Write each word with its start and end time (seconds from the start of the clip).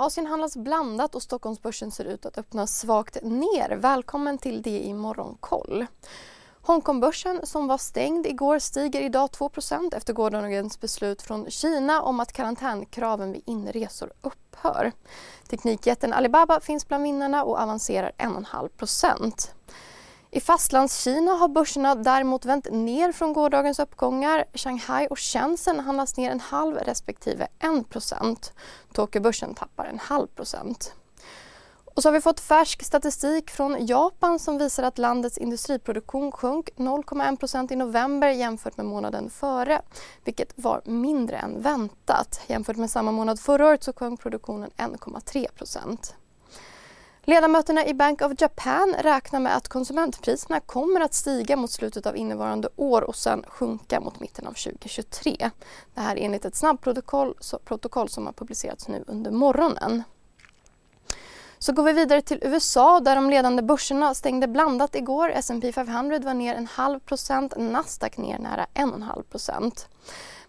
Asien 0.00 0.26
handlas 0.26 0.56
blandat 0.56 1.14
och 1.14 1.22
Stockholmsbörsen 1.22 1.90
ser 1.90 2.04
ut 2.04 2.26
att 2.26 2.38
öppna 2.38 2.66
svagt 2.66 3.22
ner. 3.22 3.70
Välkommen 3.76 4.38
till 4.38 4.62
det 4.62 4.80
i 4.80 4.94
Morgonkoll. 4.94 5.86
Hongkongbörsen 6.62 7.46
som 7.46 7.66
var 7.66 7.78
stängd 7.78 8.26
igår 8.26 8.58
stiger 8.58 9.00
idag 9.00 9.30
2% 9.30 9.96
efter 9.96 10.12
gårdagens 10.12 10.80
beslut 10.80 11.22
från 11.22 11.50
Kina 11.50 12.02
om 12.02 12.20
att 12.20 12.32
karantänkraven 12.32 13.32
vid 13.32 13.42
inresor 13.46 14.12
upphör. 14.22 14.92
Teknikjätten 15.48 16.12
Alibaba 16.12 16.60
finns 16.60 16.88
bland 16.88 17.04
vinnarna 17.04 17.44
och 17.44 17.60
avancerar 17.60 18.12
1,5 18.18 18.68
i 20.32 20.40
Fastlandskina 20.40 21.32
har 21.32 21.48
börserna 21.48 21.94
däremot 21.94 22.44
vänt 22.44 22.66
ner 22.70 23.12
från 23.12 23.32
gårdagens 23.32 23.78
uppgångar. 23.78 24.44
Shanghai 24.54 25.06
och 25.10 25.18
Shenzhen 25.18 25.80
handlas 25.80 26.16
ner 26.16 26.30
en 26.30 26.40
halv 26.40 26.76
respektive 26.76 27.48
1 27.58 27.88
procent. 27.88 28.52
Tokyobörsen 28.92 29.54
tappar 29.54 29.84
en 29.84 29.98
halv 29.98 30.26
procent. 30.26 30.94
Och 31.94 32.02
så 32.02 32.08
har 32.08 32.12
vi 32.12 32.20
fått 32.20 32.40
färsk 32.40 32.82
statistik 32.82 33.50
från 33.50 33.86
Japan 33.86 34.38
som 34.38 34.58
visar 34.58 34.82
att 34.82 34.98
landets 34.98 35.38
industriproduktion 35.38 36.32
sjönk 36.32 36.70
0,1% 36.76 37.72
i 37.72 37.76
november 37.76 38.28
jämfört 38.28 38.76
med 38.76 38.86
månaden 38.86 39.30
före, 39.30 39.82
vilket 40.24 40.52
var 40.56 40.82
mindre 40.84 41.36
än 41.36 41.62
väntat. 41.62 42.40
Jämfört 42.46 42.76
med 42.76 42.90
samma 42.90 43.12
månad 43.12 43.40
förra 43.40 43.66
året 43.66 43.84
så 43.84 43.92
sjönk 43.92 44.20
produktionen 44.20 44.70
1,3 44.76 45.48
Ledamöterna 47.24 47.86
i 47.86 47.94
Bank 47.94 48.22
of 48.22 48.32
Japan 48.38 48.94
räknar 48.98 49.40
med 49.40 49.56
att 49.56 49.68
konsumentpriserna 49.68 50.60
kommer 50.60 51.00
att 51.00 51.14
stiga 51.14 51.56
mot 51.56 51.70
slutet 51.70 52.06
av 52.06 52.16
innevarande 52.16 52.68
år 52.76 53.02
och 53.02 53.16
sen 53.16 53.44
sjunka 53.48 54.00
mot 54.00 54.20
mitten 54.20 54.46
av 54.46 54.52
2023. 54.52 55.50
Det 55.94 56.00
här 56.00 56.16
enligt 56.16 56.44
ett 56.44 56.56
snabbprotokoll 56.56 58.08
som 58.08 58.26
har 58.26 58.32
publicerats 58.32 58.88
nu 58.88 59.04
under 59.06 59.30
morgonen. 59.30 60.02
Så 61.58 61.72
går 61.72 61.82
vi 61.82 61.92
vidare 61.92 62.22
till 62.22 62.38
USA 62.42 63.00
där 63.00 63.16
de 63.16 63.30
ledande 63.30 63.62
börserna 63.62 64.14
stängde 64.14 64.48
blandat 64.48 64.94
igår. 64.94 65.30
S&P 65.30 65.72
500 65.72 66.18
var 66.18 66.34
ner 66.34 66.54
en 66.54 66.66
halv 66.66 67.00
procent, 67.00 67.54
Nasdaq 67.56 68.16
ner 68.16 68.38
nära 68.38 68.66
en 68.74 68.90
och 68.90 68.96
en 68.96 69.02
halv 69.02 69.22
procent. 69.22 69.88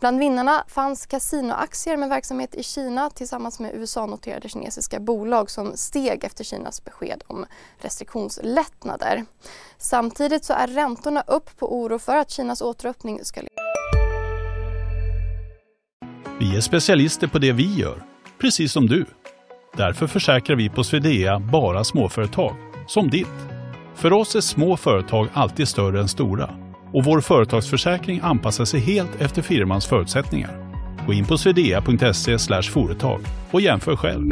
Bland 0.00 0.18
vinnarna 0.18 0.64
fanns 0.68 1.06
kasinoaktier 1.06 1.96
med 1.96 2.08
verksamhet 2.08 2.54
i 2.54 2.62
Kina 2.62 3.10
tillsammans 3.10 3.60
med 3.60 3.74
USA-noterade 3.74 4.48
kinesiska 4.48 5.00
bolag 5.00 5.50
som 5.50 5.76
steg 5.76 6.24
efter 6.24 6.44
Kinas 6.44 6.84
besked 6.84 7.22
om 7.26 7.46
restriktionslättnader. 7.78 9.24
Samtidigt 9.78 10.44
så 10.44 10.52
är 10.52 10.66
räntorna 10.66 11.22
upp 11.26 11.56
på 11.58 11.80
oro 11.80 11.98
för 11.98 12.16
att 12.16 12.30
Kinas 12.30 12.62
återöppning 12.62 13.24
ska... 13.24 13.40
Vi 16.40 16.56
är 16.56 16.60
specialister 16.60 17.26
på 17.26 17.38
det 17.38 17.52
vi 17.52 17.74
gör, 17.74 18.04
precis 18.38 18.72
som 18.72 18.86
du. 18.86 19.06
Därför 19.76 20.06
försäkrar 20.06 20.56
vi 20.56 20.68
på 20.68 20.84
Swedea 20.84 21.40
bara 21.40 21.84
småföretag, 21.84 22.56
som 22.86 23.10
ditt. 23.10 23.26
För 23.94 24.12
oss 24.12 24.36
är 24.36 24.40
små 24.40 24.76
företag 24.76 25.28
alltid 25.34 25.68
större 25.68 26.00
än 26.00 26.08
stora 26.08 26.65
och 26.96 27.04
vår 27.04 27.20
företagsförsäkring 27.20 28.20
anpassar 28.22 28.64
sig 28.64 28.80
helt 28.80 29.20
efter 29.20 29.42
firmans 29.42 29.86
förutsättningar. 29.86 30.72
Gå 31.06 31.12
in 31.12 31.26
på 31.26 31.38
swedea.se 31.38 32.38
företag 32.62 33.20
och 33.50 33.60
jämför 33.60 33.96
själv. 33.96 34.30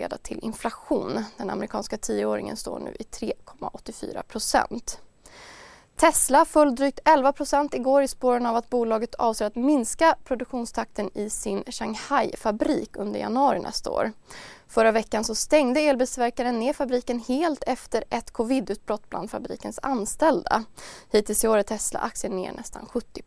leda 0.00 0.18
till 0.18 0.38
inflation. 0.42 1.24
Den 1.36 1.50
amerikanska 1.50 1.96
tioåringen 1.96 2.56
står 2.56 2.78
nu 2.78 2.90
i 3.00 3.02
3,84 3.02 4.22
procent. 4.22 5.00
Tesla 6.00 6.44
föll 6.44 6.74
drygt 6.74 7.00
11% 7.04 7.74
igår 7.74 8.02
i 8.02 8.08
spåren 8.08 8.46
av 8.46 8.56
att 8.56 8.70
bolaget 8.70 9.14
avser 9.14 9.46
att 9.46 9.56
minska 9.56 10.16
produktionstakten 10.24 11.10
i 11.14 11.30
sin 11.30 11.64
Shanghai-fabrik 11.66 12.96
under 12.96 13.20
januari 13.20 13.60
nästa 13.60 13.90
år. 13.90 14.12
Förra 14.68 14.92
veckan 14.92 15.24
så 15.24 15.34
stängde 15.34 15.80
elbilsverkaren 15.80 16.58
ner 16.58 16.72
fabriken 16.72 17.20
helt 17.20 17.64
efter 17.66 18.04
ett 18.10 18.30
covidutbrott 18.30 19.10
bland 19.10 19.30
fabrikens 19.30 19.78
anställda. 19.82 20.64
Hittills 21.10 21.44
i 21.44 21.48
år 21.48 21.58
är 21.58 21.62
Tesla-aktien 21.62 22.36
ner 22.36 22.52
nästan 22.52 22.86
70 22.86 23.22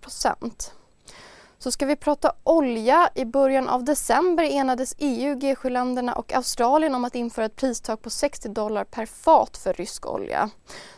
så 1.63 1.71
ska 1.71 1.85
vi 1.85 1.95
prata 1.95 2.33
olja. 2.43 3.09
I 3.15 3.25
början 3.25 3.69
av 3.69 3.83
december 3.83 4.43
enades 4.43 4.95
EU, 4.97 5.35
G7-länderna 5.35 6.13
och 6.13 6.33
Australien 6.33 6.95
om 6.95 7.05
att 7.05 7.15
införa 7.15 7.45
ett 7.45 7.55
pristak 7.55 8.01
på 8.01 8.09
60 8.09 8.49
dollar 8.49 8.83
per 8.83 9.05
fat 9.05 9.57
för 9.57 9.73
rysk 9.73 10.05
olja. 10.05 10.49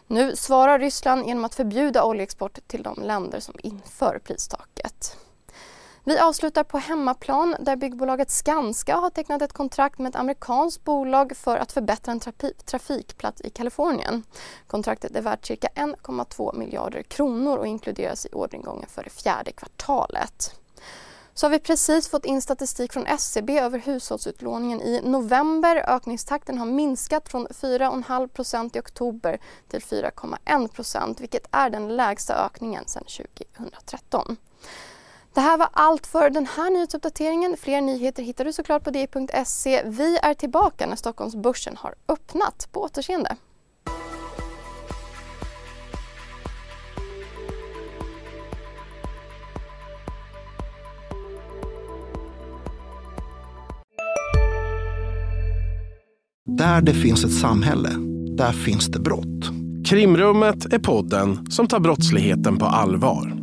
Nu 0.08 0.36
svarar 0.36 0.80
Ryssland 0.80 1.28
genom 1.28 1.46
att 1.46 1.56
förbjuda 1.56 2.04
oljeexport 2.04 2.60
till 2.68 2.84
de 2.84 3.02
länder 3.02 3.40
som 3.40 3.56
inför 3.64 4.20
pristaket. 4.24 5.18
Vi 6.06 6.20
avslutar 6.20 6.64
på 6.64 6.78
hemmaplan 6.78 7.56
där 7.60 7.76
byggbolaget 7.76 8.32
Skanska 8.32 8.96
har 8.96 9.10
tecknat 9.10 9.42
ett 9.42 9.54
kontrakt 9.54 10.00
med 10.00 10.10
ett 10.10 10.16
amerikanskt 10.16 10.84
bolag 10.84 11.38
för 11.38 11.58
att 11.58 11.72
förbättra 11.72 12.12
en 12.12 12.20
trafikplats 12.66 13.42
i 13.42 13.50
Kalifornien. 13.50 14.24
Kontraktet 14.68 15.16
är 15.16 15.22
värt 15.22 15.46
cirka 15.46 15.68
1,2 15.76 16.56
miljarder 16.56 17.02
kronor 17.02 17.58
och 17.58 17.68
inkluderas 17.68 18.26
i 18.26 18.30
orderingången 18.34 18.90
för 18.90 19.04
det 19.04 19.10
fjärde 19.10 19.52
kvartalet. 19.52 20.60
Så 21.34 21.46
har 21.46 21.52
vi 21.52 21.60
precis 21.60 22.08
fått 22.08 22.26
in 22.26 22.42
statistik 22.42 22.94
från 22.94 23.06
SCB 23.06 23.60
över 23.60 23.80
hushållsutlåningen 23.80 24.82
i 24.82 25.02
november. 25.04 25.76
Ökningstakten 25.88 26.58
har 26.58 26.66
minskat 26.66 27.30
från 27.30 27.48
4,5% 27.48 28.78
i 28.78 28.80
oktober 28.80 29.40
till 29.68 29.80
4,1% 29.80 31.20
vilket 31.20 31.48
är 31.52 31.70
den 31.70 31.96
lägsta 31.96 32.46
ökningen 32.46 32.88
sedan 32.88 33.04
2013. 33.04 34.38
Det 35.34 35.42
här 35.42 35.58
var 35.58 35.70
allt 35.72 36.08
för 36.08 36.30
den 36.30 36.46
här 36.46 36.70
nyhetsuppdateringen. 36.70 37.58
Fler 37.58 37.82
nyheter 37.82 38.24
hittar 38.24 38.46
du 38.46 38.54
såklart 38.54 38.84
på 38.84 38.92
di.se. 38.92 39.84
Vi 39.86 40.18
är 40.18 40.34
tillbaka 40.34 40.86
när 40.88 40.96
Stockholmsbörsen 40.96 41.78
har 41.78 41.96
öppnat. 42.08 42.68
På 42.72 42.82
återseende. 42.82 43.36
Där 56.46 56.82
det 56.82 56.94
finns 56.94 57.24
ett 57.24 57.34
samhälle, 57.34 57.90
där 58.38 58.52
finns 58.52 58.88
det 58.88 59.00
brott. 59.00 59.50
Krimrummet 59.86 60.74
är 60.74 60.80
podden 60.80 61.52
som 61.52 61.68
tar 61.68 61.80
brottsligheten 61.80 62.58
på 62.58 62.66
allvar. 62.66 63.43